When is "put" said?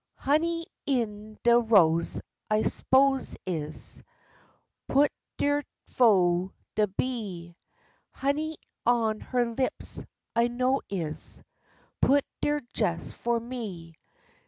4.89-5.11, 12.01-12.25